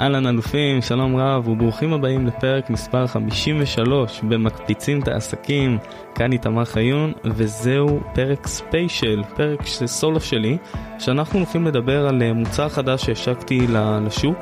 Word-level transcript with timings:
אהלן 0.00 0.26
אלופים, 0.26 0.82
שלום 0.82 1.16
רב 1.16 1.48
וברוכים 1.48 1.92
הבאים 1.92 2.26
לפרק 2.26 2.70
מספר 2.70 3.06
53 3.06 4.20
במקפיצים 4.20 5.00
את 5.00 5.08
העסקים, 5.08 5.78
כאן 6.14 6.32
איתמר 6.32 6.64
חיון 6.64 7.12
וזהו 7.24 8.00
פרק 8.14 8.46
ספיישל, 8.46 9.22
פרק 9.36 9.66
סולו 9.86 10.20
שלי, 10.20 10.58
שאנחנו 10.98 11.38
הולכים 11.38 11.66
לדבר 11.66 12.08
על 12.08 12.22
אה, 12.22 12.32
מוצר 12.32 12.68
חדש 12.68 13.04
שהשקתי 13.04 13.66
לשוק 14.06 14.38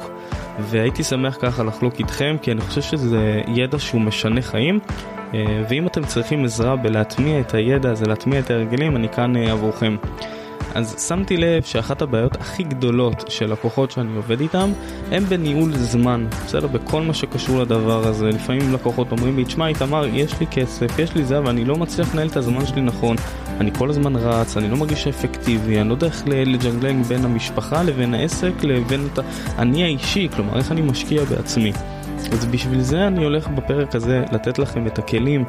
והייתי 0.61 1.03
שמח 1.03 1.37
ככה 1.41 1.63
לחלוק 1.63 1.99
איתכם 1.99 2.37
כי 2.43 2.53
אני 2.53 2.61
חושב 2.61 2.83
שזה 2.83 3.41
ידע 3.49 3.79
שהוא 3.79 4.01
משנה 4.01 4.43
חיים 4.43 4.79
אה, 5.35 5.63
ואם 5.69 5.87
אתם 5.87 6.05
צריכים 6.05 6.45
עזרה 6.45 6.77
בלהטמיע 6.77 7.41
את 7.41 7.55
הידע 7.55 7.91
הזה, 7.91 8.05
להטמיע 8.07 8.41
את 8.41 8.51
ההרגלים, 8.51 8.97
אני 8.97 9.09
כאן 9.09 9.37
אה, 9.37 9.53
עבורכם. 9.53 9.97
אז 10.75 11.07
שמתי 11.09 11.37
לב 11.37 11.63
שאחת 11.63 12.03
הבעיות 12.03 12.37
הכי 12.37 12.63
גדולות 12.63 13.25
של 13.29 13.53
לקוחות 13.53 13.91
שאני 13.91 14.17
עובד 14.17 14.41
איתם 14.41 14.73
הם 15.11 15.25
בניהול 15.25 15.73
זמן, 15.73 16.27
בסדר? 16.47 16.67
בכל 16.67 17.03
מה 17.03 17.15
שקשור 17.15 17.61
לדבר 17.61 18.07
הזה. 18.07 18.29
לפעמים 18.29 18.75
לקוחות 18.75 19.13
אומרים 19.13 19.37
לי, 19.37 19.45
תשמע 19.45 19.67
איתמר, 19.67 20.07
יש 20.07 20.41
לי 20.41 20.47
כסף, 20.47 20.99
יש 20.99 21.15
לי 21.15 21.25
זה, 21.25 21.39
אבל 21.39 21.49
אני 21.49 21.65
לא 21.65 21.77
מצליח 21.77 22.15
לנהל 22.15 22.29
את 22.29 22.37
הזמן 22.37 22.67
שלי 22.67 22.81
נכון. 22.81 23.17
אני 23.61 23.71
כל 23.75 23.91
הזמן 23.91 24.17
רץ, 24.17 24.57
אני 24.57 24.69
לא 24.69 24.77
מרגיש 24.77 25.07
אפקטיבי, 25.07 25.81
אני 25.81 25.89
לא 25.89 25.95
יודע 25.95 26.07
איך 26.07 26.23
לג'נגלנג 26.27 27.07
בין 27.07 27.25
המשפחה 27.25 27.83
לבין 27.83 28.15
העסק 28.15 28.53
לבין 28.63 29.09
את 29.13 29.19
אני 29.59 29.85
האישי, 29.85 30.29
כלומר 30.37 30.57
איך 30.59 30.73
אני 30.73 30.81
משקיע 30.83 31.25
בעצמי. 31.25 31.73
אז 32.33 32.47
בשביל 32.47 32.81
זה 32.81 33.07
אני 33.07 33.25
הולך 33.25 33.49
בפרק 33.49 33.95
הזה 33.95 34.25
לתת 34.33 34.59
לכם 34.59 34.87
את 34.87 34.99
הכלים 34.99 35.45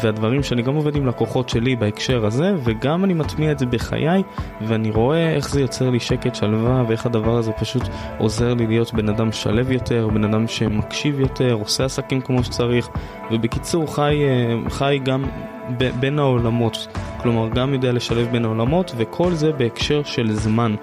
והדברים 0.00 0.42
שאני 0.42 0.62
גם 0.62 0.74
עובד 0.74 0.96
עם 0.96 1.06
לקוחות 1.06 1.48
שלי 1.48 1.76
בהקשר 1.76 2.26
הזה 2.26 2.54
וגם 2.64 3.04
אני 3.04 3.14
מטמיע 3.14 3.52
את 3.52 3.58
זה 3.58 3.66
בחיי 3.66 4.22
ואני 4.60 4.90
רואה 4.90 5.34
איך 5.34 5.50
זה 5.50 5.60
יוצר 5.60 5.90
לי 5.90 6.00
שקט 6.00 6.34
שלווה 6.34 6.84
ואיך 6.88 7.06
הדבר 7.06 7.38
הזה 7.38 7.52
פשוט 7.52 7.82
עוזר 8.18 8.54
לי 8.54 8.66
להיות 8.66 8.94
בן 8.94 9.08
אדם 9.08 9.32
שלב 9.32 9.70
יותר, 9.70 10.08
בן 10.14 10.24
אדם 10.24 10.48
שמקשיב 10.48 11.20
יותר, 11.20 11.52
עושה 11.52 11.84
עסקים 11.84 12.20
כמו 12.20 12.44
שצריך 12.44 12.88
ובקיצור 13.30 13.94
חי, 13.94 14.22
אה, 14.24 14.70
חי 14.70 15.00
גם 15.02 15.24
בין 16.00 16.18
העולמות, 16.18 16.88
כלומר 17.16 17.48
גם 17.48 17.72
יודע 17.72 17.92
לשלב 17.92 18.28
בין 18.32 18.44
העולמות 18.44 18.92
וכל 18.96 19.32
זה 19.32 19.52
בהקשר 19.52 20.02
של 20.04 20.32
זמן. 20.32 20.74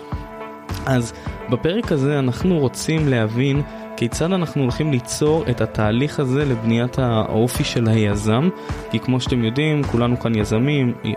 אז 0.86 1.14
בפרק 1.50 1.92
הזה 1.92 2.20
אנחנו 2.20 2.60
רוצים 2.60 3.08
להבין 3.08 3.62
כיצד 3.98 4.32
אנחנו 4.32 4.62
הולכים 4.62 4.92
ליצור 4.92 5.44
את 5.50 5.62
התהליך 5.62 6.20
הזה 6.20 6.46
לבניית 6.46 7.00
האופי 7.00 7.64
של 7.64 7.88
היזם, 7.88 8.50
כי 8.92 9.00
כמו 9.00 9.22
שאתם 9.22 9.44
יודעים, 9.44 9.84
כולנו 9.84 10.20
כאן 10.20 10.36
יזמים, 10.36 10.94
אה, 11.06 11.12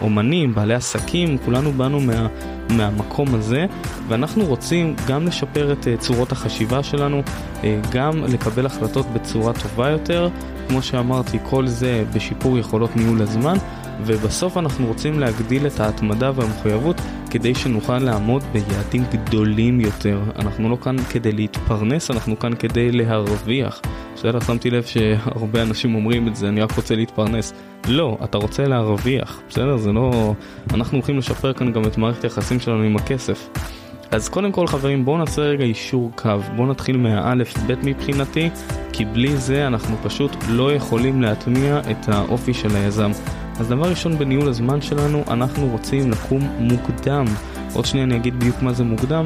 אומנים, 0.00 0.54
בעלי 0.54 0.74
עסקים, 0.74 1.38
כולנו 1.38 1.72
באנו 1.72 2.00
מה, 2.00 2.26
מהמקום 2.70 3.34
הזה, 3.34 3.66
ואנחנו 4.08 4.44
רוצים 4.44 4.96
גם 5.08 5.26
לשפר 5.26 5.72
את 5.72 5.88
אה, 5.88 5.96
צורות 5.96 6.32
החשיבה 6.32 6.82
שלנו, 6.82 7.22
אה, 7.64 7.80
גם 7.92 8.24
לקבל 8.24 8.66
החלטות 8.66 9.06
בצורה 9.06 9.52
טובה 9.52 9.88
יותר, 9.90 10.28
כמו 10.68 10.82
שאמרתי, 10.82 11.38
כל 11.42 11.66
זה 11.66 12.04
בשיפור 12.14 12.58
יכולות 12.58 12.96
ניהול 12.96 13.22
הזמן. 13.22 13.56
ובסוף 14.00 14.56
אנחנו 14.56 14.86
רוצים 14.86 15.18
להגדיל 15.18 15.66
את 15.66 15.80
ההתמדה 15.80 16.30
והמחויבות 16.34 17.00
כדי 17.30 17.54
שנוכל 17.54 17.98
לעמוד 17.98 18.42
ביעדים 18.52 19.04
גדולים 19.12 19.80
יותר. 19.80 20.20
אנחנו 20.38 20.70
לא 20.70 20.76
כאן 20.76 20.96
כדי 20.98 21.32
להתפרנס, 21.32 22.10
אנחנו 22.10 22.38
כאן 22.38 22.54
כדי 22.54 22.92
להרוויח. 22.92 23.80
בסדר, 24.14 24.40
שמתי 24.40 24.70
לב 24.70 24.82
שהרבה 24.82 25.62
אנשים 25.62 25.94
אומרים 25.94 26.28
את 26.28 26.36
זה, 26.36 26.48
אני 26.48 26.60
רק 26.60 26.72
רוצה 26.72 26.96
להתפרנס. 26.96 27.52
לא, 27.88 28.18
אתה 28.24 28.38
רוצה 28.38 28.64
להרוויח, 28.64 29.40
בסדר? 29.48 29.76
זה 29.76 29.92
לא... 29.92 30.34
אנחנו 30.74 30.96
הולכים 30.96 31.18
לשפר 31.18 31.52
כאן 31.52 31.72
גם 31.72 31.82
את 31.84 31.98
מערכת 31.98 32.24
היחסים 32.24 32.60
שלנו 32.60 32.82
עם 32.82 32.96
הכסף. 32.96 33.48
אז 34.10 34.28
קודם 34.28 34.52
כל 34.52 34.66
חברים 34.66 35.04
בואו 35.04 35.18
נעשה 35.18 35.42
רגע 35.42 35.64
אישור 35.64 36.10
קו, 36.14 36.30
בואו 36.56 36.66
נתחיל 36.66 36.96
מהאלף 36.96 37.58
בית 37.58 37.78
מבחינתי, 37.84 38.50
כי 38.92 39.04
בלי 39.04 39.36
זה 39.36 39.66
אנחנו 39.66 39.96
פשוט 40.02 40.36
לא 40.48 40.72
יכולים 40.72 41.22
להטמיע 41.22 41.80
את 41.90 42.08
האופי 42.08 42.54
של 42.54 42.76
היזם. 42.76 43.10
אז 43.60 43.68
דבר 43.68 43.88
ראשון 43.90 44.18
בניהול 44.18 44.48
הזמן 44.48 44.80
שלנו, 44.80 45.24
אנחנו 45.30 45.68
רוצים 45.68 46.10
לקום 46.10 46.40
מוקדם. 46.58 47.24
עוד 47.74 47.84
שנייה 47.84 48.06
אני 48.06 48.16
אגיד 48.16 48.38
בדיוק 48.40 48.62
מה 48.62 48.72
זה 48.72 48.84
מוקדם, 48.84 49.24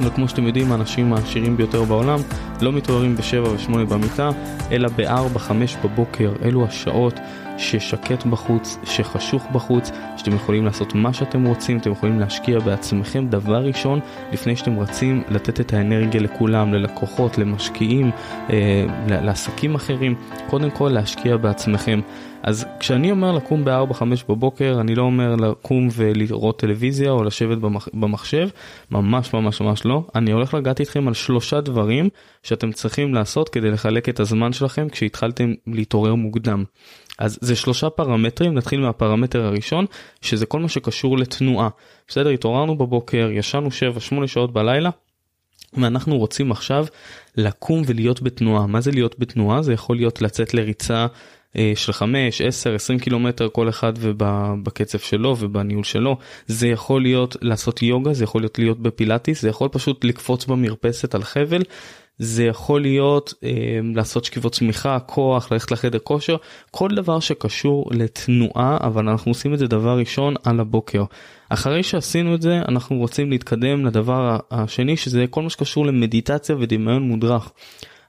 אבל 0.00 0.10
כמו 0.10 0.28
שאתם 0.28 0.46
יודעים, 0.46 0.72
האנשים 0.72 1.12
העשירים 1.12 1.56
ביותר 1.56 1.84
בעולם 1.84 2.18
לא 2.60 2.72
מתעוררים 2.72 3.16
ב-7 3.16 3.48
ו-8 3.48 3.72
במיטה, 3.88 4.30
אלא 4.70 4.88
ב-4-5 4.88 5.50
בבוקר. 5.84 6.32
אלו 6.44 6.64
השעות 6.64 7.20
ששקט 7.58 8.26
בחוץ, 8.26 8.78
שחשוך 8.84 9.46
בחוץ, 9.52 9.90
שאתם 10.16 10.34
יכולים 10.34 10.64
לעשות 10.64 10.94
מה 10.94 11.12
שאתם 11.12 11.44
רוצים, 11.44 11.78
אתם 11.78 11.92
יכולים 11.92 12.20
להשקיע 12.20 12.58
בעצמכם 12.58 13.26
דבר 13.26 13.64
ראשון 13.64 14.00
לפני 14.32 14.56
שאתם 14.56 14.78
רצים 14.78 15.22
לתת 15.28 15.60
את 15.60 15.72
האנרגיה 15.72 16.20
לכולם, 16.20 16.74
ללקוחות, 16.74 17.38
למשקיעים, 17.38 18.10
אה, 18.50 18.86
לעסקים 19.08 19.74
אחרים, 19.74 20.14
קודם 20.46 20.70
כל 20.70 20.88
להשקיע 20.88 21.36
בעצמכם. 21.36 22.00
אז 22.46 22.66
כשאני 22.80 23.10
אומר 23.10 23.32
לקום 23.32 23.64
ב-4-5 23.64 24.02
בבוקר, 24.28 24.76
אני 24.80 24.94
לא 24.94 25.02
אומר 25.02 25.36
לקום 25.36 25.88
ולראות 25.96 26.58
טלוויזיה 26.58 27.10
או 27.10 27.24
לשבת 27.24 27.58
במח... 27.58 27.88
במחשב, 27.94 28.48
ממש 28.90 29.34
ממש 29.34 29.60
ממש 29.60 29.84
לא. 29.84 30.04
אני 30.14 30.32
הולך 30.32 30.54
לגעת 30.54 30.80
איתכם 30.80 31.08
על 31.08 31.14
שלושה 31.14 31.60
דברים 31.60 32.08
שאתם 32.42 32.72
צריכים 32.72 33.14
לעשות 33.14 33.48
כדי 33.48 33.70
לחלק 33.70 34.08
את 34.08 34.20
הזמן 34.20 34.52
שלכם 34.52 34.88
כשהתחלתם 34.88 35.52
להתעורר 35.66 36.14
מוקדם. 36.14 36.64
אז 37.18 37.38
זה 37.40 37.56
שלושה 37.56 37.90
פרמטרים, 37.90 38.54
נתחיל 38.54 38.80
מהפרמטר 38.80 39.44
הראשון, 39.44 39.86
שזה 40.20 40.46
כל 40.46 40.60
מה 40.60 40.68
שקשור 40.68 41.18
לתנועה. 41.18 41.68
בסדר, 42.08 42.30
התעוררנו 42.30 42.78
בבוקר, 42.78 43.30
ישנו 43.32 43.68
7-8 44.22 44.26
שעות 44.26 44.52
בלילה, 44.52 44.90
ואנחנו 45.72 46.18
רוצים 46.18 46.52
עכשיו 46.52 46.86
לקום 47.36 47.82
ולהיות 47.86 48.22
בתנועה. 48.22 48.66
מה 48.66 48.80
זה 48.80 48.90
להיות 48.90 49.18
בתנועה? 49.18 49.62
זה 49.62 49.72
יכול 49.72 49.96
להיות 49.96 50.22
לצאת 50.22 50.54
לריצה 50.54 51.06
של 51.74 51.92
5, 51.92 52.40
10, 52.40 52.74
20 52.74 52.98
קילומטר 52.98 53.48
כל 53.52 53.68
אחד 53.68 53.92
ובקצב 53.98 54.98
שלו 54.98 55.36
ובניהול 55.38 55.84
שלו. 55.84 56.16
זה 56.46 56.68
יכול 56.68 57.02
להיות 57.02 57.36
לעשות 57.42 57.82
יוגה, 57.82 58.12
זה 58.12 58.24
יכול 58.24 58.42
להיות 58.42 58.58
להיות 58.58 58.80
בפילאטיס, 58.80 59.42
זה 59.42 59.48
יכול 59.48 59.68
פשוט 59.68 60.04
לקפוץ 60.04 60.44
במרפסת 60.46 61.14
על 61.14 61.22
חבל. 61.22 61.62
זה 62.18 62.44
יכול 62.44 62.80
להיות 62.80 63.34
אה, 63.44 63.50
לעשות 63.94 64.24
שכיבות 64.24 64.52
צמיחה, 64.52 64.98
כוח, 64.98 65.52
ללכת 65.52 65.70
לחדר 65.70 65.98
כושר, 65.98 66.36
כל 66.70 66.88
דבר 66.88 67.20
שקשור 67.20 67.90
לתנועה, 67.92 68.76
אבל 68.80 69.08
אנחנו 69.08 69.30
עושים 69.30 69.54
את 69.54 69.58
זה 69.58 69.66
דבר 69.66 69.98
ראשון 69.98 70.34
על 70.44 70.60
הבוקר. 70.60 71.04
אחרי 71.48 71.82
שעשינו 71.82 72.34
את 72.34 72.42
זה, 72.42 72.60
אנחנו 72.68 72.96
רוצים 72.96 73.30
להתקדם 73.30 73.86
לדבר 73.86 74.38
השני, 74.50 74.96
שזה 74.96 75.24
כל 75.30 75.42
מה 75.42 75.50
שקשור 75.50 75.86
למדיטציה 75.86 76.56
ודמיון 76.58 77.02
מודרך. 77.02 77.50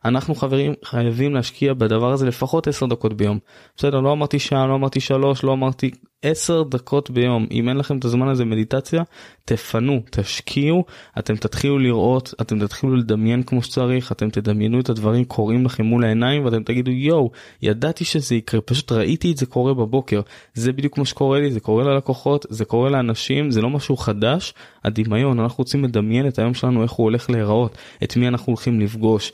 אנחנו 0.08 0.36
חברים 0.36 0.74
חייבים 0.86 1.34
להשקיע 1.34 1.74
בדבר 1.74 2.12
הזה 2.12 2.26
לפחות 2.26 2.68
10 2.68 2.86
דקות 2.86 3.14
ביום. 3.14 3.40
בסדר, 3.78 4.00
לא 4.00 4.12
אמרתי 4.12 4.40
שעה, 4.40 4.68
לא 4.68 4.76
אמרתי 4.76 5.00
שלוש, 5.00 5.44
לא 5.44 5.54
אמרתי 5.54 5.92
10 6.22 6.64
דקות 6.64 7.10
ביום. 7.10 7.48
אם 7.52 7.70
אין 7.70 7.78
לכם 7.78 7.98
את 7.98 8.06
הזמן 8.06 8.28
הזה 8.28 8.46
מדיטציה, 8.46 9.04
תפנו, 9.46 10.02
תשקיעו, 10.12 10.86
אתם 11.20 11.36
תתחילו 11.36 11.80
לראות, 11.80 12.34
אתם 12.42 12.60
תתחילו 12.60 12.96
לדמיין 12.96 13.44
כמו 13.44 13.64
שצריך, 13.64 14.12
אתם 14.12 14.30
תדמיינו 14.30 14.80
את 14.80 14.90
הדברים 14.90 15.26
קורים 15.26 15.66
לכם 15.66 15.86
מול 15.86 16.04
העיניים 16.04 16.46
ואתם 16.46 16.64
תגידו 16.64 16.92
יואו, 16.92 17.32
ידעתי 17.62 18.06
שזה 18.06 18.36
יקרה, 18.36 18.62
פשוט 18.62 18.92
ראיתי 18.92 19.32
את 19.32 19.38
זה 19.38 19.46
קורה 19.46 19.74
בבוקר. 19.74 20.22
זה 20.54 20.72
בדיוק 20.72 20.98
מה 20.98 21.06
שקורה 21.06 21.40
לי, 21.40 21.52
זה 21.52 21.60
קורה 21.60 21.84
ללקוחות, 21.84 22.46
זה 22.50 22.66
קורה 22.66 22.90
לאנשים, 22.90 23.52
זה 23.52 23.62
לא 23.62 23.70
משהו 23.70 23.98
חדש. 23.98 24.54
הדמיון, 24.84 25.40
אנחנו 25.40 25.62
רוצים 25.62 25.84
לדמיין 25.84 26.28
את 26.28 26.40
היום 26.40 26.54
שלנו, 26.54 26.84
איך 26.84 26.92
הוא 26.92 27.04
הולך 27.04 27.30
להיראות, 27.30 27.78
את 28.04 28.18
מי 28.18 28.28
אנחנו 28.28 28.52
הולכים 28.52 28.80
לפגוש. 28.80 29.32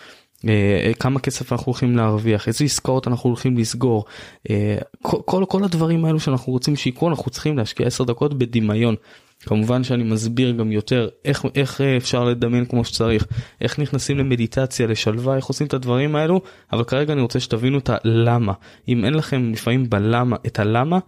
אה, 0.48 0.92
כמה 1.00 1.20
כסף 1.20 1.54
אנחנו 1.54 1.66
הולכים 1.66 1.98
להרוויח, 1.98 2.48
איזה 2.48 2.66
עסקאות 2.66 3.08
אנחנו 3.08 3.30
הולכים 3.30 3.58
לסגור, 3.58 4.06
אה, 4.50 4.78
כל, 5.02 5.46
כל 5.48 5.64
הדברים 5.64 6.06
האלו 6.06 6.20
שאנחנו 6.20 6.54
רוצים 6.54 6.76
שיקרו 6.76 7.10
אנחנו 7.10 7.32
צריכים 7.32 7.58
להשקיע 7.58 7.88
10 7.88 8.04
דקות 8.04 8.34
בדמיון. 8.34 8.96
כמובן 9.46 9.84
שאני 9.84 10.04
מסביר 10.04 10.52
גם 10.52 10.72
יותר 10.72 11.10
איך, 11.26 11.46
איך 11.56 11.82
אפשר 11.82 12.24
לדמיין 12.24 12.66
כמו 12.66 12.86
שצריך, 12.86 13.28
איך 13.62 13.80
נכנסים 13.80 14.18
למדיטציה, 14.18 14.88
לשלווה, 14.88 15.36
איך 15.36 15.46
עושים 15.46 15.68
את 15.68 15.74
הדברים 15.74 16.16
האלו, 16.16 16.42
אבל 16.74 16.84
כרגע 16.84 17.14
אני 17.14 17.22
רוצה 17.22 17.40
שתבינו 17.40 17.78
את 17.78 17.90
הלמה. 17.90 18.54
אם 18.88 19.06
אין 19.06 19.14
לכם 19.14 19.52
לפעמים 19.52 19.90
בלמה, 19.90 20.36
את 20.46 20.60
הלמה, 20.60 21.00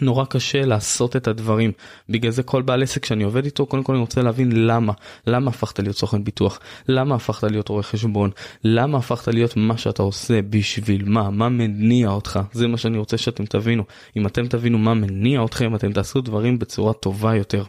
נורא 0.00 0.24
קשה 0.24 0.66
לעשות 0.66 1.16
את 1.16 1.28
הדברים. 1.28 1.72
בגלל 2.08 2.30
זה 2.30 2.42
כל 2.42 2.62
בעל 2.62 2.82
עסק 2.82 3.04
שאני 3.04 3.24
עובד 3.24 3.44
איתו 3.44 3.66
קודם 3.66 3.82
כל 3.82 3.92
אני 3.92 4.00
רוצה 4.00 4.22
להבין 4.22 4.66
למה. 4.66 4.92
למה 5.26 5.50
הפכת 5.50 5.78
להיות 5.80 5.96
סוכן 5.96 6.24
ביטוח? 6.24 6.60
למה 6.88 7.14
הפכת 7.14 7.44
להיות 7.50 7.68
רואה 7.68 7.82
חשבון? 7.82 8.30
למה 8.64 8.98
הפכת 8.98 9.28
להיות 9.28 9.56
מה 9.56 9.78
שאתה 9.78 10.02
עושה 10.02 10.42
בשביל 10.42 11.08
מה? 11.08 11.30
מה 11.30 11.48
מניע 11.48 12.08
אותך? 12.08 12.40
זה 12.52 12.66
מה 12.66 12.76
שאני 12.76 12.98
רוצה 12.98 13.18
שאתם 13.18 13.44
תבינו. 13.44 13.84
אם 14.16 14.26
אתם 14.26 14.46
תבינו 14.46 14.78
מה 14.78 14.94
מניע 14.94 15.44
אתכם 15.44 15.74
אתם 15.74 15.92
תעשו 15.92 16.20
דברים 16.20 16.58
בצורה 16.58 16.92
טובה 16.92 17.36
יותר. 17.36 17.64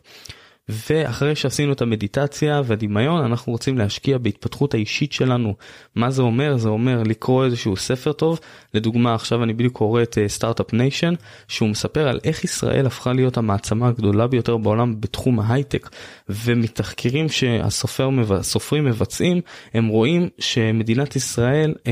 ואחרי 0.69 1.35
שעשינו 1.35 1.73
את 1.73 1.81
המדיטציה 1.81 2.61
והדמיון 2.65 3.25
אנחנו 3.25 3.51
רוצים 3.51 3.77
להשקיע 3.77 4.17
בהתפתחות 4.17 4.73
האישית 4.73 5.11
שלנו. 5.11 5.55
מה 5.95 6.11
זה 6.11 6.21
אומר? 6.21 6.57
זה 6.57 6.69
אומר 6.69 7.03
לקרוא 7.03 7.45
איזשהו 7.45 7.77
ספר 7.77 8.11
טוב. 8.11 8.39
לדוגמה 8.73 9.13
עכשיו 9.13 9.43
אני 9.43 9.53
בדיוק 9.53 9.73
קורא 9.73 10.01
את 10.01 10.17
Start-Up 10.27 10.73
uh, 10.73 10.75
Nation 10.75 11.13
שהוא 11.47 11.69
מספר 11.69 12.07
על 12.07 12.19
איך 12.23 12.43
ישראל 12.43 12.85
הפכה 12.85 13.13
להיות 13.13 13.37
המעצמה 13.37 13.87
הגדולה 13.87 14.27
ביותר 14.27 14.57
בעולם 14.57 15.01
בתחום 15.01 15.39
ההייטק. 15.39 15.89
ומתחקירים 16.29 17.29
שהסופרים 17.29 18.85
מבצעים 18.85 19.41
הם 19.73 19.87
רואים 19.87 20.29
שמדינת 20.39 21.15
ישראל 21.15 21.73
uh, 21.77 21.89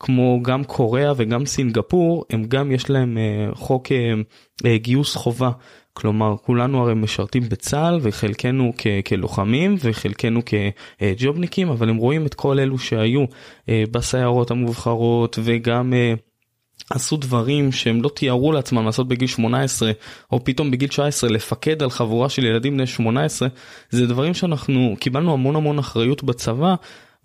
כמו 0.00 0.42
גם 0.42 0.64
קוריאה 0.64 1.12
וגם 1.16 1.46
סינגפור 1.46 2.24
הם 2.30 2.44
גם 2.44 2.72
יש 2.72 2.90
להם 2.90 3.18
uh, 3.52 3.54
חוק 3.54 3.88
גיוס 4.76 5.16
חובה 5.16 5.50
כלומר 5.94 6.34
כולנו 6.42 6.82
הרי 6.82 6.94
משרתים 6.94 7.42
בצה"ל 7.48 7.98
וחלקנו 8.02 8.72
כ- 8.78 8.86
כלוחמים 9.08 9.76
וחלקנו 9.80 10.40
כג'ובניקים 10.46 11.68
אבל 11.68 11.88
הם 11.88 11.96
רואים 11.96 12.26
את 12.26 12.34
כל 12.34 12.58
אלו 12.58 12.78
שהיו 12.78 13.24
אה, 13.68 13.84
בסיירות 13.90 14.50
המובחרות 14.50 15.38
וגם 15.42 15.94
אה, 15.94 16.14
עשו 16.90 17.16
דברים 17.16 17.72
שהם 17.72 18.02
לא 18.02 18.08
תיארו 18.08 18.52
לעצמם 18.52 18.84
לעשות 18.86 19.08
בגיל 19.08 19.28
18 19.28 19.92
או 20.32 20.44
פתאום 20.44 20.70
בגיל 20.70 20.88
19 20.88 21.30
לפקד 21.30 21.82
על 21.82 21.90
חבורה 21.90 22.28
של 22.28 22.44
ילדים 22.44 22.74
בני 22.74 22.86
18 22.86 23.48
זה 23.90 24.06
דברים 24.06 24.34
שאנחנו 24.34 24.94
קיבלנו 25.00 25.32
המון 25.32 25.56
המון 25.56 25.78
אחריות 25.78 26.24
בצבא 26.24 26.74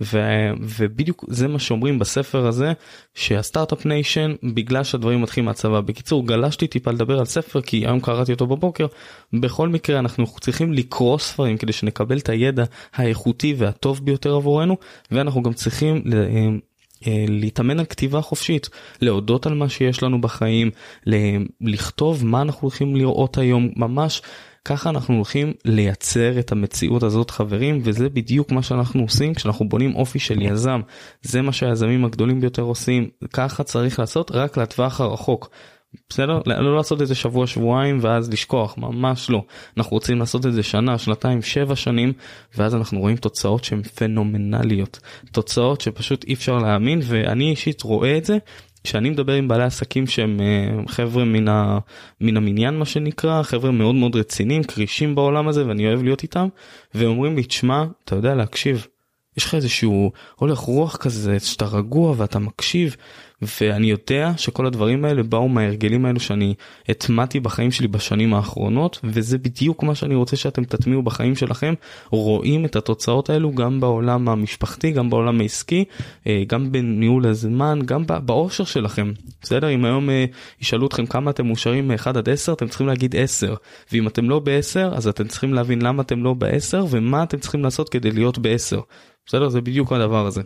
ובדיוק 0.02 1.26
זה 1.28 1.48
מה 1.48 1.60
שאומרים 1.60 2.00
בספר 2.00 2.48
הזה 2.48 2.74
שהסטארט-אפ 3.14 3.86
ניישן 3.86 4.36
בגלל 4.44 4.84
שהדברים 4.84 5.22
מתחילים 5.22 5.46
מהצבא. 5.46 5.82
בקיצור 5.82 6.28
גלשתי 6.28 6.68
טיפה 6.68 6.92
לדבר 6.92 7.20
על 7.20 7.26
ספר 7.26 7.62
כי 7.62 7.78
היום 7.78 8.00
קראתי 8.00 8.32
אותו 8.32 8.48
בבוקר. 8.48 8.88
בכל 9.34 9.70
מקרה 9.70 10.00
אנחנו 10.00 10.26
צריכים 10.40 10.74
לקרוא 10.74 11.18
ספרים 11.18 11.58
כדי 11.58 11.74
שנקבל 11.74 12.18
את 12.18 12.30
הידע 12.30 12.64
האיכותי 12.94 13.56
והטוב 13.58 14.06
ביותר 14.06 14.36
עבורנו 14.36 14.78
ואנחנו 15.12 15.44
גם 15.44 15.54
צריכים 15.54 16.04
אה, 16.14 16.50
אה, 17.08 17.26
להתאמן 17.28 17.80
על 17.80 17.86
כתיבה 17.86 18.22
חופשית, 18.22 18.70
להודות 19.02 19.46
על 19.46 19.54
מה 19.54 19.70
שיש 19.70 20.04
לנו 20.04 20.22
בחיים, 20.22 20.72
לכתוב 21.62 22.26
מה 22.26 22.42
אנחנו 22.42 22.62
הולכים 22.62 22.96
לראות 22.96 23.38
היום, 23.38 23.70
ממש 23.76 24.22
ככה 24.66 24.90
אנחנו 24.90 25.16
הולכים 25.16 25.54
לייצר 25.66 26.40
את 26.40 26.52
המציאות 26.52 27.04
הזאת 27.04 27.32
חברים 27.32 27.80
וזה 27.84 28.10
בדיוק 28.10 28.52
מה 28.52 28.64
שאנחנו 28.64 29.02
עושים 29.02 29.34
כשאנחנו 29.34 29.70
בונים 29.70 29.96
אופי 29.96 30.20
של 30.20 30.42
יזם 30.42 30.82
זה 31.22 31.42
מה 31.42 31.52
שהיזמים 31.52 32.06
הגדולים 32.06 32.42
ביותר 32.42 32.62
עושים 32.62 33.10
ככה 33.34 33.64
צריך 33.64 34.00
לעשות 34.00 34.32
רק 34.32 34.58
לטווח 34.58 35.02
הרחוק. 35.02 35.50
בסדר? 36.10 36.42
לא, 36.46 36.62
לא 36.62 36.76
לעשות 36.76 37.02
את 37.02 37.08
זה 37.08 37.16
שבוע 37.16 37.48
שבועיים 37.48 38.00
ואז 38.02 38.30
לשכוח 38.30 38.78
ממש 38.78 39.30
לא 39.30 39.44
אנחנו 39.78 39.92
רוצים 39.92 40.20
לעשות 40.20 40.46
את 40.46 40.54
זה 40.54 40.64
שנה 40.64 40.98
שנתיים 40.98 41.42
שבע 41.42 41.76
שנים 41.76 42.14
ואז 42.58 42.76
אנחנו 42.76 43.00
רואים 43.00 43.18
תוצאות 43.18 43.64
שהן 43.64 43.82
פנומנליות 43.84 45.00
תוצאות 45.32 45.82
שפשוט 45.82 46.24
אי 46.24 46.34
אפשר 46.34 46.58
להאמין 46.58 47.00
ואני 47.04 47.50
אישית 47.50 47.82
רואה 47.82 48.18
את 48.18 48.26
זה 48.26 48.38
כשאני 48.84 49.10
מדבר 49.10 49.34
עם 49.34 49.48
בעלי 49.48 49.64
עסקים 49.64 50.08
שהם 50.08 50.40
אה, 50.42 50.88
חבר'ה 50.88 51.26
מן, 51.26 51.46
מן 52.22 52.38
המניין 52.38 52.78
מה 52.80 52.86
שנקרא 52.86 53.44
חבר'ה 53.44 53.72
מאוד 53.72 53.96
מאוד 53.96 54.16
רציניים 54.16 54.64
כרישים 54.64 55.16
בעולם 55.16 55.48
הזה 55.48 55.68
ואני 55.68 55.88
אוהב 55.88 56.04
להיות 56.04 56.24
איתם 56.24 56.48
ואומרים 56.94 57.36
לי 57.36 57.44
תשמע 57.44 57.84
אתה 58.06 58.16
יודע 58.16 58.36
להקשיב 58.36 58.88
יש 59.38 59.46
לך 59.46 59.56
איזשהו 59.56 60.12
הולך 60.36 60.60
רוח 60.60 60.98
כזה 60.98 61.40
שאתה 61.40 61.66
רגוע 61.66 62.14
ואתה 62.18 62.40
מקשיב 62.40 62.96
ואני 63.42 63.90
יודע 63.90 64.32
שכל 64.38 64.66
הדברים 64.66 65.06
האלה 65.06 65.24
באו 65.24 65.50
מההרגלים 65.50 66.06
האלו 66.06 66.20
שאני 66.20 66.54
הטמעתי 66.90 67.40
בחיים 67.40 67.72
שלי 67.72 67.88
בשנים 67.88 68.34
האחרונות 68.34 69.00
וזה 69.04 69.38
בדיוק 69.38 69.84
מה 69.84 69.96
שאני 69.96 70.16
רוצה 70.16 70.36
שאתם 70.36 70.64
תטמיעו 70.64 71.04
בחיים 71.04 71.36
שלכם. 71.36 71.74
רואים 72.10 72.66
את 72.66 72.76
התוצאות 72.76 73.30
האלו 73.30 73.52
גם 73.52 73.80
בעולם 73.80 74.30
המשפחתי 74.30 74.92
גם 74.92 75.10
בעולם 75.10 75.42
העסקי 75.42 75.84
אה, 76.28 76.44
גם 76.48 76.72
בניהול 76.72 77.28
הזמן 77.28 77.80
גם 77.86 78.04
באושר 78.26 78.64
שלכם. 78.64 79.12
בסדר? 79.42 79.70
אם 79.70 79.86
היום 79.86 80.10
אה, 80.10 80.26
ישאלו 80.62 80.88
אתכם 80.88 81.06
כמה 81.06 81.32
אתם 81.32 81.48
מאושרים 81.48 81.88
מ-1 81.88 82.10
עד 82.10 82.30
10 82.30 82.54
אתם 82.54 82.68
צריכים 82.68 82.88
להגיד 82.88 83.16
10 83.16 83.56
ואם 83.92 84.08
אתם 84.08 84.30
לא 84.30 84.40
ב-10 84.40 84.96
אז 84.96 85.08
אתם 85.08 85.28
צריכים 85.28 85.54
להבין 85.54 85.82
למה 85.82 86.02
אתם 86.02 86.24
לא 86.24 86.34
ב-10 86.38 86.78
ומה 86.90 87.24
אתם 87.24 87.40
צריכים 87.40 87.64
לעשות 87.64 87.90
כדי 87.90 88.12
להיות 88.12 88.38
ב-10 88.38 88.82
בסדר? 89.26 89.50
זה 89.50 89.62
בדיוק 89.62 89.92
הדבר 89.92 90.26
הזה. 90.26 90.42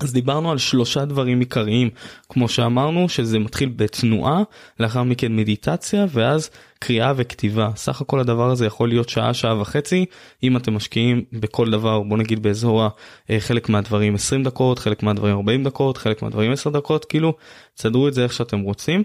אז 0.00 0.12
דיברנו 0.12 0.50
על 0.50 0.58
שלושה 0.58 1.04
דברים 1.04 1.40
עיקריים 1.40 1.90
כמו 2.28 2.48
שאמרנו 2.48 3.08
שזה 3.08 3.38
מתחיל 3.38 3.72
בתנועה 3.76 4.42
לאחר 4.80 5.02
מכן 5.02 5.36
מדיטציה 5.36 6.06
ואז 6.08 6.50
קריאה 6.84 7.12
וכתיבה 7.16 7.70
סך 7.76 8.00
הכל 8.00 8.20
הדבר 8.20 8.50
הזה 8.50 8.66
יכול 8.66 8.88
להיות 8.88 9.08
שעה 9.08 9.34
שעה 9.34 9.60
וחצי 9.60 10.04
אם 10.42 10.56
אתם 10.56 10.74
משקיעים 10.74 11.24
בכל 11.32 11.70
דבר 11.70 12.02
בוא 12.02 12.18
נגיד 12.18 12.42
באזור 12.42 12.86
אה, 13.30 13.40
חלק 13.40 13.68
מהדברים 13.68 14.14
20 14.14 14.42
דקות 14.42 14.78
חלק 14.78 15.02
מהדברים 15.02 15.36
40 15.36 15.64
דקות 15.64 15.96
חלק 15.96 16.22
מהדברים 16.22 16.52
10 16.52 16.70
דקות 16.70 17.04
כאילו 17.04 17.34
תסדרו 17.74 18.08
את 18.08 18.14
זה 18.14 18.22
איך 18.22 18.32
שאתם 18.32 18.60
רוצים. 18.60 19.02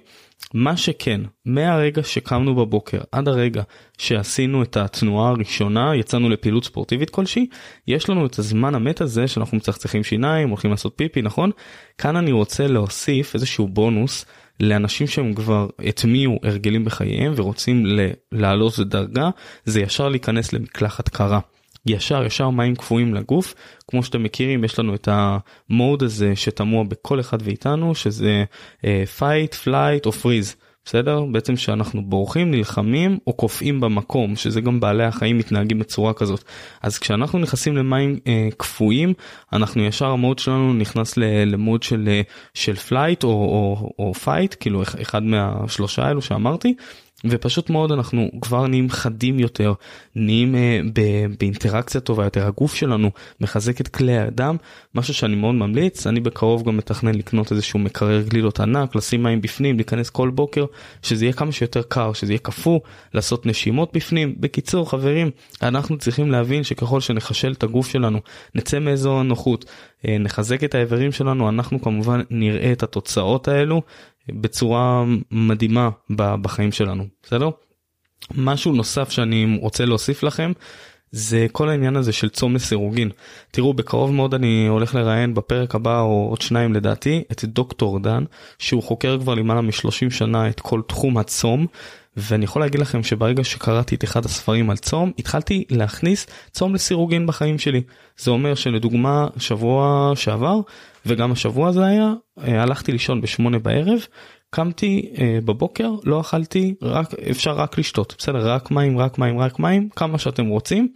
מה 0.54 0.78
שכן 0.78 1.22
מהרגע 1.46 2.04
שקמנו 2.04 2.56
בבוקר 2.56 3.02
עד 3.12 3.28
הרגע 3.28 3.64
שעשינו 3.98 4.64
את 4.64 4.78
התנועה 4.78 5.30
הראשונה 5.30 5.96
יצאנו 5.96 6.30
לפעילות 6.30 6.66
ספורטיבית 6.66 7.10
כלשהי 7.10 7.48
יש 7.88 8.10
לנו 8.10 8.26
את 8.26 8.40
הזמן 8.40 8.76
המת 8.76 9.02
הזה 9.02 9.28
שאנחנו 9.28 9.58
מצחצחים 9.58 10.04
שיניים 10.04 10.50
הולכים 10.50 10.72
לעשות 10.72 10.94
פיפי 10.96 11.22
נכון 11.22 11.52
כאן 11.98 12.16
אני 12.16 12.32
רוצה 12.32 12.68
להוסיף 12.68 13.34
איזשהו 13.34 13.68
בונוס. 13.68 14.26
לאנשים 14.60 15.08
שהם 15.08 15.34
כבר 15.34 15.68
הטמיעו 15.86 16.40
הרגלים 16.44 16.86
בחייהם 16.86 17.34
ורוצים 17.36 17.86
לעלות 18.32 18.80
דרגה 18.80 19.30
זה 19.66 19.82
ישר 19.82 20.10
להיכנס 20.10 20.54
למקלחת 20.54 21.10
קרה. 21.10 21.40
ישר 21.86 22.26
ישר 22.26 22.50
מים 22.50 22.76
קפואים 22.76 23.14
לגוף 23.14 23.56
כמו 23.88 24.04
שאתם 24.04 24.24
מכירים 24.24 24.64
יש 24.64 24.80
לנו 24.80 24.96
את 24.96 25.08
המוד 25.12 26.04
הזה 26.04 26.36
שתמוה 26.36 26.84
בכל 26.84 27.20
אחד 27.20 27.38
ואיתנו 27.42 27.96
שזה 27.96 28.44
uh, 28.82 28.86
fight 29.20 29.54
flight 29.66 30.06
או 30.06 30.12
freeze 30.12 30.56
בסדר? 30.86 31.26
בעצם 31.32 31.58
שאנחנו 31.58 32.02
בורחים, 32.06 32.52
נלחמים 32.52 33.18
או 33.28 33.34
קופאים 33.34 33.82
במקום, 33.82 34.36
שזה 34.36 34.62
גם 34.62 34.80
בעלי 34.80 35.04
החיים 35.04 35.38
מתנהגים 35.38 35.80
בצורה 35.80 36.14
כזאת. 36.14 36.44
אז 36.82 37.00
כשאנחנו 37.00 37.40
נכנסים 37.40 37.78
למים 37.78 38.20
אה, 38.28 38.48
קפואים, 38.58 39.14
אנחנו 39.54 39.84
ישר 39.84 40.06
המוד 40.06 40.40
שלנו 40.40 40.74
נכנס 40.74 41.18
ל 41.46 41.53
mode 41.53 41.84
של, 41.84 42.04
אה, 42.08 42.22
של 42.54 42.76
flight 42.76 43.24
או, 43.24 43.30
או, 43.30 43.92
או 44.00 44.14
fight, 44.14 44.56
כאילו 44.60 44.84
אחד 44.84 45.24
מהשלושה 45.24 46.04
האלו 46.04 46.22
שאמרתי, 46.22 46.76
ופשוט 47.24 47.70
מאוד 47.70 47.92
אנחנו 47.92 48.30
כבר 48.42 48.68
נהיים 48.68 48.90
חדים 48.90 49.40
יותר, 49.40 49.74
נהיים 50.16 50.56
אה, 50.56 50.80
באינטראקציה 51.40 52.02
טובה 52.02 52.24
יותר, 52.24 52.48
הגוף 52.48 52.76
שלנו 52.76 53.12
מחזק 53.42 53.82
את 53.82 53.88
כלי 53.88 54.18
הדם, 54.18 54.58
משהו 54.96 55.14
שאני 55.14 55.36
מאוד 55.36 55.56
ממליץ, 55.56 56.08
אני 56.08 56.20
בקרוב 56.20 56.64
גם 56.64 56.78
מתכנן 56.78 57.16
לקנות 57.16 57.52
איזשהו 57.52 57.80
מקרר 57.80 58.22
גלידות 58.22 58.60
ענק, 58.60 58.96
לשים 58.96 59.24
מים 59.24 59.42
בפנים, 59.42 59.76
להיכנס 59.76 60.10
כל 60.10 60.30
בוקר, 60.30 60.66
שזה 61.02 61.26
יהיה 61.26 61.34
כמה 61.34 61.52
שיותר 61.52 61.82
קר, 61.82 62.14
שזה 62.14 62.34
יהיה 62.34 62.40
קפוא, 62.40 62.80
לעשות 63.14 63.46
נשימות 63.46 63.94
בפנים. 63.94 64.36
בקיצור 64.40 64.90
חברים, 64.90 65.32
אנחנו 65.62 65.98
צריכים 65.98 66.32
להבין 66.32 66.64
שככל 66.64 67.02
שנחשל 67.02 67.52
את 67.52 67.64
הגוף 67.64 67.88
שלנו, 67.88 68.20
נצא 68.56 68.80
מאזור 68.80 69.20
הנוחות, 69.20 69.66
נחזק 70.20 70.64
את 70.64 70.76
האיברים 70.76 71.12
שלנו, 71.12 71.50
אנחנו 71.50 71.82
כמובן 71.82 72.22
נראה 72.30 72.72
את 72.72 72.84
התוצאות 72.84 73.48
האלו 73.48 73.82
בצורה 74.30 75.04
מדהימה 75.32 75.90
בחיים 76.10 76.72
שלנו 76.72 77.08
בסדר. 77.24 77.50
משהו 78.36 78.74
נוסף 78.74 79.10
שאני 79.10 79.58
רוצה 79.62 79.86
להוסיף 79.86 80.24
לכם 80.24 80.52
זה 81.18 81.46
כל 81.52 81.70
העניין 81.70 81.96
הזה 81.96 82.14
של 82.14 82.30
צום 82.30 82.56
לסירוגין. 82.56 83.10
תראו 83.52 83.74
בקרוב 83.74 84.12
מאוד 84.12 84.34
אני 84.34 84.68
הולך 84.68 84.96
לראיין 84.96 85.34
בפרק 85.34 85.76
הבא 85.76 86.00
או 86.00 86.28
עוד 86.30 86.42
שניים 86.42 86.74
לדעתי 86.74 87.24
את 87.32 87.46
דוקטור 87.46 88.00
דן 88.00 88.24
שהוא 88.60 88.84
חוקר 88.84 89.18
כבר 89.20 89.36
למעלה 89.36 89.62
מ-30 89.62 90.10
שנה 90.10 90.50
את 90.50 90.60
כל 90.60 90.82
תחום 90.88 91.18
הצום 91.18 91.68
ואני 92.18 92.44
יכול 92.44 92.62
להגיד 92.62 92.82
לכם 92.82 93.04
שברגע 93.04 93.44
שקראתי 93.44 93.96
את 93.96 94.04
אחד 94.04 94.26
הספרים 94.26 94.70
על 94.70 94.78
צום 94.78 95.12
התחלתי 95.20 95.64
להכניס 95.70 96.28
צום 96.52 96.76
לסירוגין 96.76 97.28
בחיים 97.28 97.60
שלי. 97.60 97.82
זה 98.18 98.32
אומר 98.32 98.56
שלדוגמה 98.56 99.28
שבוע 99.38 100.12
שעבר 100.16 100.60
וגם 101.06 101.32
השבוע 101.32 101.72
זה 101.72 101.86
היה 101.86 102.14
אה, 102.48 102.62
הלכתי 102.64 102.92
לישון 102.92 103.22
בשמונה 103.22 103.60
בערב 103.60 104.00
קמתי 104.56 105.10
אה, 105.18 105.40
בבוקר 105.46 105.92
לא 106.04 106.22
אכלתי 106.22 106.76
רק 106.82 107.14
אפשר 107.32 107.52
רק 107.52 107.78
לשתות 107.78 108.16
בסדר 108.18 108.52
רק 108.54 108.72
מים 108.72 108.98
רק 108.98 109.18
מים 109.18 109.40
רק 109.40 109.60
מים 109.60 109.90
כמה 109.96 110.20
שאתם 110.20 110.48
רוצים. 110.48 110.88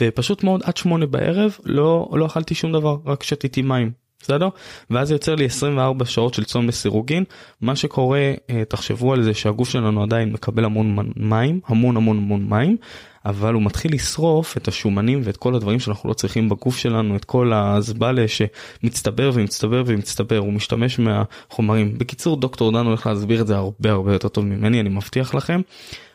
ופשוט 0.00 0.44
מאוד 0.44 0.60
עד 0.64 0.76
שמונה 0.76 1.06
בערב 1.06 1.56
לא 1.64 2.08
לא 2.12 2.26
אכלתי 2.26 2.54
שום 2.54 2.72
דבר 2.72 2.96
רק 3.06 3.22
שתיתי 3.22 3.62
מים 3.62 3.90
בסדר? 4.20 4.48
ואז 4.90 5.10
יוצר 5.10 5.34
לי 5.34 5.44
24 5.44 6.04
שעות 6.04 6.34
של 6.34 6.44
צום 6.44 6.68
לסירוגין. 6.68 7.24
מה 7.60 7.76
שקורה, 7.76 8.32
אה, 8.50 8.62
תחשבו 8.68 9.12
על 9.12 9.22
זה 9.22 9.34
שהגוף 9.34 9.68
שלנו 9.68 10.02
עדיין 10.02 10.32
מקבל 10.32 10.64
המון 10.64 10.96
מים, 11.16 11.60
המון 11.66 11.96
המון 11.96 12.16
המון 12.18 12.46
מים, 12.48 12.76
אבל 13.26 13.54
הוא 13.54 13.62
מתחיל 13.62 13.94
לשרוף 13.94 14.56
את 14.56 14.68
השומנים 14.68 15.20
ואת 15.24 15.36
כל 15.36 15.54
הדברים 15.54 15.80
שאנחנו 15.80 16.08
לא 16.08 16.14
צריכים 16.14 16.48
בגוף 16.48 16.76
שלנו, 16.76 17.16
את 17.16 17.24
כל 17.24 17.52
הזבלה 17.52 18.24
שמצטבר 18.28 19.30
ומצטבר 19.34 19.82
ומצטבר, 19.86 20.38
הוא 20.38 20.52
משתמש 20.52 20.98
מהחומרים. 20.98 21.98
בקיצור, 21.98 22.36
דוקטור 22.36 22.72
דן 22.72 22.86
הולך 22.86 23.06
להסביר 23.06 23.40
את 23.40 23.46
זה 23.46 23.56
הרבה 23.56 23.90
הרבה 23.90 24.12
יותר 24.12 24.28
טוב 24.28 24.44
ממני, 24.44 24.80
אני 24.80 24.88
מבטיח 24.88 25.34
לכם. 25.34 25.60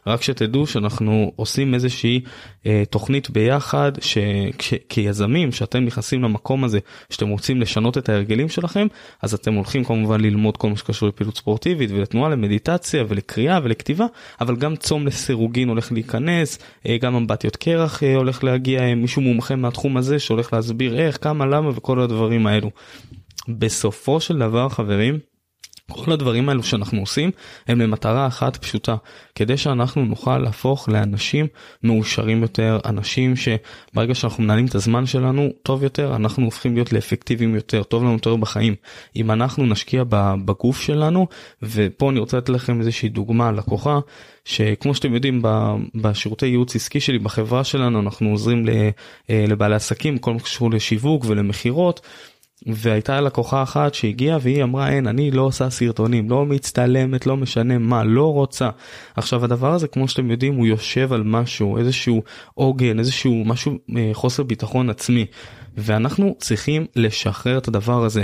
רק 0.08 0.22
שתדעו 0.22 0.68
שאנחנו 0.68 1.32
עושים 1.36 1.74
איזושהי 1.74 2.22
אה, 2.66 2.84
תוכנית 2.90 3.30
ביחד 3.30 3.92
שכיזמים 4.02 5.52
שאתם 5.52 5.86
נכנסים 5.86 6.24
למקום 6.24 6.64
הזה 6.64 6.80
שאתם 7.10 7.30
רוצים 7.30 7.62
לשנות 7.62 7.98
את 7.98 8.10
ההרגלים 8.10 8.50
שלכם 8.50 8.88
אז 9.22 9.34
אתם 9.34 9.54
הולכים 9.54 9.84
כמובן 9.84 10.22
ללמוד 10.22 10.58
כל 10.58 10.70
מה 10.70 10.78
שקשור 10.78 11.10
לפעילות 11.10 11.38
ספורטיבית 11.38 11.92
ולתנועה 11.92 12.30
למדיטציה 12.30 13.04
ולקריאה 13.08 13.60
ולכתיבה 13.64 14.06
אבל 14.42 14.56
גם 14.56 14.76
צום 14.76 15.08
לסירוגין 15.08 15.70
הולך 15.70 15.92
להיכנס 15.92 16.60
אה, 16.86 16.98
גם 17.02 17.16
אמבטיות 17.16 17.56
קרח 17.56 18.04
אה, 18.04 18.16
הולך 18.16 18.44
להגיע 18.44 18.82
אה, 18.82 18.96
מישהו 18.96 19.22
מומחה 19.22 19.56
מהתחום 19.56 19.98
הזה 19.98 20.20
שהולך 20.20 20.54
להסביר 20.54 21.00
איך 21.00 21.18
כמה 21.24 21.46
למה 21.46 21.70
וכל 21.70 22.02
הדברים 22.02 22.48
האלו. 22.48 22.72
בסופו 23.48 24.20
של 24.20 24.38
דבר 24.38 24.70
חברים 24.70 25.20
כל 25.92 26.12
הדברים 26.12 26.50
האלו 26.50 26.64
שאנחנו 26.64 27.00
עושים 27.00 27.32
הם 27.68 27.82
למטרה 27.82 28.28
אחת 28.28 28.58
פשוטה 28.58 28.96
כדי 29.36 29.58
שאנחנו 29.58 30.06
נוכל 30.06 30.38
להפוך 30.38 30.90
לאנשים 30.90 31.48
מאושרים 31.84 32.42
יותר 32.42 32.80
אנשים 32.86 33.34
שברגע 33.36 34.16
שאנחנו 34.16 34.44
מנהלים 34.44 34.66
את 34.66 34.76
הזמן 34.76 35.06
שלנו 35.06 35.50
טוב 35.64 35.84
יותר 35.84 36.16
אנחנו 36.16 36.46
הופכים 36.46 36.74
להיות 36.74 36.94
לאפקטיביים 36.94 37.56
יותר 37.56 37.84
טוב 37.84 38.04
לנו 38.04 38.14
יותר 38.14 38.36
בחיים 38.36 38.76
אם 39.16 39.32
אנחנו 39.32 39.66
נשקיע 39.66 40.04
בגוף 40.46 40.82
שלנו 40.82 41.28
ופה 41.64 42.10
אני 42.10 42.20
רוצה 42.20 42.38
לתת 42.38 42.50
לכם 42.50 42.80
איזושהי 42.80 43.10
דוגמה 43.10 43.52
לקוחה 43.52 44.00
שכמו 44.46 44.96
שאתם 44.96 45.14
יודעים 45.14 45.42
בשירותי 45.96 46.46
ייעוץ 46.46 46.76
עסקי 46.76 47.00
שלי 47.00 47.20
בחברה 47.20 47.64
שלנו 47.64 48.00
אנחנו 48.00 48.30
עוזרים 48.30 48.66
אה, 48.70 49.46
לבעלי 49.48 49.76
עסקים 49.76 50.18
כל 50.18 50.34
מה 50.34 50.40
שקשור 50.40 50.72
לשיווק 50.72 51.26
ולמכירות. 51.28 52.02
והייתה 52.66 53.22
לקוחה 53.22 53.64
אחת 53.64 53.94
שהגיעה 53.94 54.38
והיא 54.42 54.64
אמרה 54.64 54.90
אין 54.90 55.08
אני 55.08 55.32
לא 55.32 55.42
עושה 55.42 55.70
סרטונים 55.70 56.30
לא 56.30 56.46
מצטלמת 56.46 57.26
לא 57.26 57.38
משנה 57.38 57.78
מה 57.78 58.04
לא 58.04 58.34
רוצה 58.34 58.70
עכשיו 59.16 59.44
הדבר 59.44 59.74
הזה 59.74 59.88
כמו 59.88 60.08
שאתם 60.08 60.32
יודעים 60.32 60.56
הוא 60.56 60.68
יושב 60.68 61.14
על 61.14 61.24
משהו 61.24 61.78
איזשהו 61.78 62.24
עוגן 62.54 63.00
איזשהו 63.00 63.44
משהו 63.46 63.78
אה, 63.98 64.10
חוסר 64.14 64.44
ביטחון 64.44 64.90
עצמי 64.90 65.26
ואנחנו 65.78 66.36
צריכים 66.40 66.86
לשחרר 66.96 67.58
את 67.58 67.68
הדבר 67.68 68.04
הזה. 68.04 68.24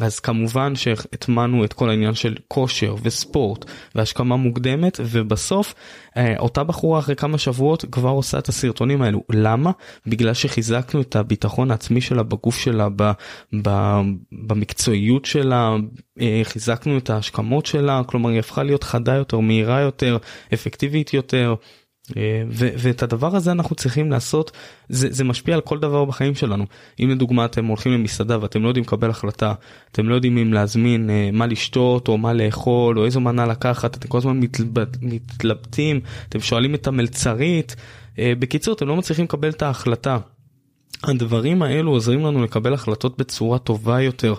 אז 0.00 0.20
כמובן 0.20 0.76
שהטמענו 0.76 1.64
את 1.64 1.72
כל 1.72 1.90
העניין 1.90 2.14
של 2.14 2.36
כושר 2.48 2.94
וספורט 3.02 3.64
והשכמה 3.94 4.36
מוקדמת 4.36 5.00
ובסוף 5.04 5.74
אה, 6.16 6.34
אותה 6.38 6.64
בחורה 6.64 6.98
אחרי 6.98 7.16
כמה 7.16 7.38
שבועות 7.38 7.84
כבר 7.92 8.08
עושה 8.08 8.38
את 8.38 8.48
הסרטונים 8.48 9.02
האלו 9.02 9.22
למה 9.30 9.70
בגלל 10.06 10.34
שחיזקנו 10.34 11.00
את 11.00 11.16
הביטחון 11.16 11.70
העצמי 11.70 12.00
שלה 12.00 12.22
בגוף 12.22 12.58
שלה 12.58 12.88
ב, 12.96 13.10
ב, 13.62 13.96
במקצועיות 14.32 15.24
שלה 15.24 15.76
אה, 16.20 16.40
חיזקנו 16.44 16.98
את 16.98 17.10
ההשכמות 17.10 17.66
שלה 17.66 18.02
כלומר 18.06 18.30
היא 18.30 18.38
הפכה 18.38 18.62
להיות 18.62 18.84
חדה 18.84 19.14
יותר 19.14 19.38
מהירה 19.38 19.80
יותר 19.80 20.16
אפקטיבית 20.54 21.14
יותר. 21.14 21.54
אה, 22.16 22.42
ואת 22.52 23.02
הדבר 23.02 23.36
הזה 23.36 23.52
אנחנו 23.52 23.76
צריכים 23.76 24.10
לעשות 24.10 24.50
זה, 24.88 25.08
זה 25.10 25.24
משפיע 25.24 25.54
על 25.54 25.60
כל 25.60 25.78
דבר 25.78 26.04
בחיים 26.04 26.34
שלנו 26.34 26.64
אם 27.00 27.10
לדוגמה 27.10 27.44
אתם 27.44 27.66
הולכים 27.66 27.92
למסעדה 27.92 28.38
ואתם 28.40 28.62
לא 28.62 28.68
יודעים 28.68 28.84
לקבל 28.84 29.10
החלטה 29.10 29.54
אתם 29.92 30.08
לא 30.08 30.14
יודעים 30.14 30.38
אם 30.38 30.52
להזמין 30.52 31.10
אה, 31.10 31.30
מה 31.32 31.46
לשתות 31.46 32.08
או 32.08 32.18
מה 32.18 32.32
לאכול 32.32 32.98
או 32.98 33.04
איזו 33.04 33.20
מנה 33.20 33.46
לקחת 33.46 33.96
אתם 33.96 34.08
כל 34.08 34.18
הזמן 34.18 34.40
מתלבט, 34.40 34.96
מתלבטים 35.02 36.00
אתם 36.28 36.40
שואלים 36.40 36.74
את 36.74 36.86
המלצרית 36.86 37.76
אה, 38.18 38.32
בקיצור 38.38 38.74
אתם 38.74 38.88
לא 38.88 38.96
מצליחים 38.96 39.24
לקבל 39.24 39.48
את 39.48 39.62
ההחלטה. 39.62 40.18
הדברים 41.04 41.62
האלו 41.62 41.90
עוזרים 41.90 42.20
לנו 42.20 42.42
לקבל 42.42 42.74
החלטות 42.74 43.18
בצורה 43.18 43.58
טובה 43.58 44.00
יותר. 44.00 44.34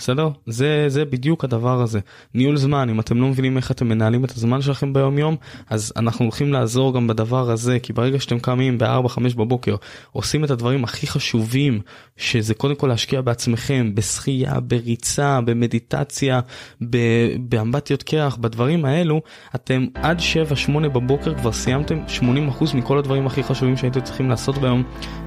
בסדר? 0.00 0.28
זה, 0.46 0.84
זה 0.88 1.04
בדיוק 1.04 1.44
הדבר 1.44 1.82
הזה. 1.82 2.00
ניהול 2.34 2.56
זמן, 2.56 2.88
אם 2.88 3.00
אתם 3.00 3.20
לא 3.20 3.26
מבינים 3.26 3.56
איך 3.56 3.70
אתם 3.70 3.88
מנהלים 3.88 4.24
את 4.24 4.30
הזמן 4.30 4.62
שלכם 4.62 4.92
ביום 4.92 5.18
יום, 5.18 5.36
אז 5.70 5.92
אנחנו 5.96 6.24
הולכים 6.24 6.52
לעזור 6.52 6.94
גם 6.94 7.06
בדבר 7.06 7.50
הזה, 7.50 7.78
כי 7.78 7.92
ברגע 7.92 8.20
שאתם 8.20 8.38
קמים 8.38 8.78
ב-4-5 8.78 9.36
בבוקר, 9.36 9.76
עושים 10.12 10.44
את 10.44 10.50
הדברים 10.50 10.84
הכי 10.84 11.06
חשובים, 11.06 11.80
שזה 12.16 12.54
קודם 12.54 12.74
כל 12.74 12.86
להשקיע 12.86 13.20
בעצמכם, 13.20 13.90
בשחייה, 13.94 14.60
בריצה, 14.60 15.40
במדיטציה, 15.44 16.40
באמבטיות 17.40 18.02
קרח, 18.02 18.36
בדברים 18.36 18.84
האלו, 18.84 19.20
אתם 19.54 19.86
עד 19.94 20.20
7-8 20.68 20.88
בבוקר 20.88 21.34
כבר 21.34 21.52
סיימתם 21.52 21.98
80% 22.20 22.22
מכל 22.74 22.98
הדברים 22.98 23.26
הכי 23.26 23.42
חשובים 23.42 23.76
שהייתם 23.76 24.00
צריכים 24.00 24.30
לעשות 24.30 24.58
ביום, 24.58 24.82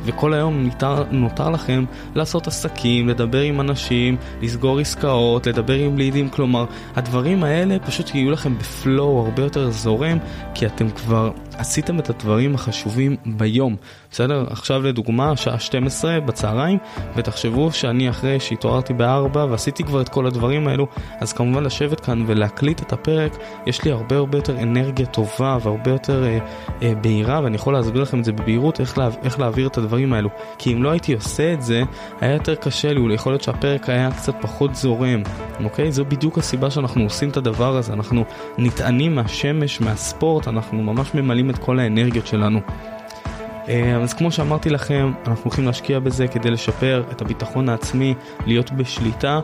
וכל 0.06 0.34
היום 0.34 0.64
נותר, 0.64 1.04
נותר 1.12 1.50
לכם 1.50 1.86
לעשות 2.16 2.48
עסקים, 2.48 3.10
לדבר 3.10 3.42
עם 3.42 3.62
אנשים, 3.62 4.18
לסגור 4.42 4.63
עסקאות, 4.80 5.48
לדבר 5.48 5.74
עם 5.74 5.98
לידים, 5.98 6.30
כלומר, 6.30 6.66
הדברים 6.96 7.44
האלה 7.44 7.80
פשוט 7.80 8.16
יהיו 8.16 8.32
לכם 8.32 8.58
בפלואו 8.58 9.26
הרבה 9.26 9.44
יותר 9.44 9.70
זורם, 9.70 10.18
כי 10.54 10.66
אתם 10.66 10.90
כבר 10.90 11.32
עשיתם 11.58 12.00
את 12.00 12.10
הדברים 12.10 12.56
החשובים 12.56 13.16
ביום. 13.26 13.76
בסדר? 14.12 14.46
עכשיו 14.50 14.82
לדוגמה, 14.82 15.38
שעה 15.38 15.60
12 15.60 16.20
בצהריים, 16.20 16.78
ותחשבו 17.16 17.72
שאני 17.72 18.10
אחרי 18.10 18.40
שהתעוררתי 18.40 18.94
ב-4 18.94 19.38
ועשיתי 19.38 19.84
כבר 19.84 20.02
את 20.02 20.10
כל 20.10 20.26
הדברים 20.26 20.68
האלו, 20.68 20.88
אז 21.20 21.34
כמובן 21.34 21.64
לשבת 21.64 22.00
כאן 22.00 22.24
ולהקליט 22.28 22.82
את 22.82 22.94
הפרק, 22.94 23.38
יש 23.66 23.84
לי 23.84 23.92
הרבה 23.92 24.16
הרבה 24.16 24.38
יותר 24.38 24.60
אנרגיה 24.60 25.06
טובה 25.06 25.58
והרבה 25.64 25.92
יותר 25.92 26.24
אה, 26.24 26.40
אה, 26.82 26.96
בהירה, 26.96 27.42
ואני 27.44 27.56
יכול 27.56 27.74
להסביר 27.74 28.02
לכם 28.02 28.20
את 28.20 28.26
זה 28.26 28.32
בבהירות, 28.32 28.80
איך, 28.80 28.98
לה, 28.98 29.10
איך 29.24 29.40
להעביר 29.40 29.68
את 29.68 29.78
הדברים 29.78 30.14
האלו. 30.14 30.30
כי 30.58 30.74
אם 30.74 30.84
לא 30.84 30.90
הייתי 30.92 31.14
עושה 31.14 31.54
את 31.54 31.62
זה, 31.62 31.84
היה 32.22 32.34
יותר 32.34 32.56
קשה 32.56 32.94
לי, 32.94 33.14
יכול 33.14 33.32
להיות 33.32 33.44
שהפרק 33.44 33.90
היה 33.90 34.12
קצת 34.12 34.36
פחות 34.42 34.76
זורם, 34.76 35.24
אוקיי? 35.64 35.92
זו 35.92 36.06
בדיוק 36.06 36.38
הסיבה 36.38 36.72
שאנחנו 36.72 37.04
עושים 37.04 37.30
את 37.30 37.38
הדבר 37.38 37.78
הזה, 37.78 37.94
אנחנו 37.94 38.24
נטענים 38.58 39.16
מהשמש, 39.16 39.82
מהספורט, 39.82 40.48
אנחנו 40.48 40.84
ממש 40.84 41.14
ממלאים 41.14 41.50
את 41.54 41.58
כל 41.58 41.80
האנרגיות 41.80 42.28
שלנו. 42.28 42.60
אה, 43.70 43.98
אז 44.04 44.14
כמו 44.14 44.32
שאמרתי 44.32 44.70
לכם, 44.70 45.12
אנחנו 45.28 45.44
הולכים 45.44 45.66
להשקיע 45.66 46.00
בזה 46.00 46.28
כדי 46.28 46.52
לשפר 46.52 47.04
את 47.12 47.22
הביטחון 47.22 47.70
העצמי, 47.70 48.14
להיות 48.46 48.72
בשליטה, 48.72 49.40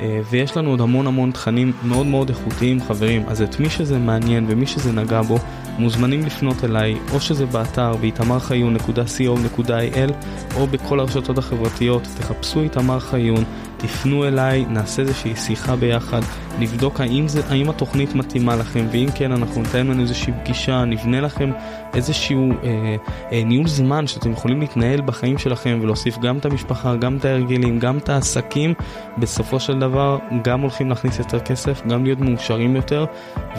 אה, 0.00 0.20
ויש 0.30 0.56
לנו 0.56 0.70
עוד 0.70 0.80
המון 0.80 1.06
המון 1.06 1.30
תכנים 1.30 1.72
מאוד 1.82 2.06
מאוד 2.06 2.28
איכותיים 2.28 2.80
חברים, 2.80 3.22
אז 3.28 3.42
את 3.42 3.60
מי 3.60 3.70
שזה 3.70 3.98
מעניין 3.98 4.46
ומי 4.48 4.66
שזה 4.66 4.92
נגע 4.92 5.22
בו, 5.22 5.38
מוזמנים 5.78 6.26
לפנות 6.26 6.64
אליי, 6.64 6.96
או 7.12 7.20
שזה 7.20 7.46
באתר 7.46 7.96
באיתמרחיון.co.il 7.96 10.12
או 10.56 10.66
בכל 10.66 11.00
הרשתות 11.00 11.38
החברתיות, 11.38 12.08
תחפשו 12.18 12.60
איתמר 12.60 13.00
חיון. 13.00 13.44
תפנו 13.76 14.24
אליי, 14.24 14.64
נעשה 14.68 15.02
איזושהי 15.02 15.36
שיחה 15.36 15.76
ביחד, 15.76 16.20
נבדוק 16.58 17.00
האם, 17.00 17.28
זה, 17.28 17.40
האם 17.48 17.70
התוכנית 17.70 18.14
מתאימה 18.14 18.56
לכם, 18.56 18.86
ואם 18.92 19.06
כן 19.14 19.32
אנחנו 19.32 19.62
נתאם 19.62 19.90
לנו 19.90 20.02
איזושהי 20.02 20.32
פגישה, 20.42 20.84
נבנה 20.84 21.20
לכם 21.20 21.50
איזשהו 21.94 22.52
אה, 22.52 22.96
אה, 23.32 23.42
ניהול 23.44 23.66
זמן 23.66 24.06
שאתם 24.06 24.32
יכולים 24.32 24.60
להתנהל 24.60 25.00
בחיים 25.00 25.38
שלכם 25.38 25.78
ולהוסיף 25.82 26.18
גם 26.18 26.38
את 26.38 26.44
המשפחה, 26.44 26.96
גם 26.96 27.16
את 27.16 27.24
ההרגלים, 27.24 27.78
גם 27.78 27.98
את 27.98 28.08
העסקים, 28.08 28.74
בסופו 29.18 29.60
של 29.60 29.78
דבר 29.78 30.18
גם 30.44 30.60
הולכים 30.60 30.88
להכניס 30.88 31.18
יותר 31.18 31.40
כסף, 31.40 31.86
גם 31.86 32.04
להיות 32.04 32.20
מאושרים 32.20 32.76
יותר, 32.76 33.04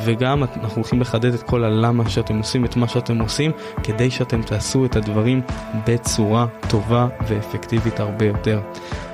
וגם 0.03 0.43
אנחנו 0.43 0.75
הולכים 0.75 1.01
לחדד 1.01 1.33
את 1.33 1.43
כל 1.43 1.63
הלמה 1.63 2.09
שאתם 2.09 2.37
עושים 2.37 2.65
את 2.65 2.75
מה 2.75 2.87
שאתם 2.87 3.19
עושים, 3.19 3.51
כדי 3.83 4.11
שאתם 4.11 4.41
תעשו 4.41 4.85
את 4.85 4.95
הדברים 4.95 5.41
בצורה 5.87 6.45
טובה 6.69 7.07
ואפקטיבית 7.27 7.99
הרבה 7.99 8.25
יותר. 8.25 8.61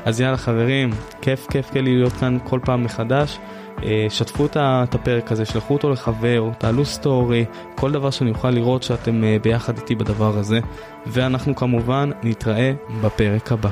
אז 0.06 0.22
יאללה 0.22 0.38
חברים, 0.38 0.90
כיף 1.22 1.48
כיף 1.50 1.70
כיף 1.70 1.82
להיות 1.82 2.14
כאן 2.14 2.38
כל 2.44 2.60
פעם 2.64 2.84
מחדש. 2.84 3.40
אה, 3.84 4.06
שתפו 4.10 4.46
את 4.56 4.96
הפרק 4.96 5.32
הזה, 5.32 5.46
שלחו 5.46 5.74
אותו 5.74 5.90
לחבר, 5.90 6.50
תעלו 6.58 6.86
סטורי, 6.86 7.46
כל 7.76 7.92
דבר 7.92 8.10
שאני 8.10 8.30
אוכל 8.30 8.50
לראות 8.50 8.84
שאתם 8.84 9.24
אה, 9.24 9.38
ביחד 9.42 9.78
איתי 9.78 9.96
בדבר 9.96 10.38
הזה. 10.38 10.60
ואנחנו 11.08 11.56
כמובן 11.56 12.10
נתראה 12.24 12.74
בפרק 13.02 13.52
הבא. 13.52 13.70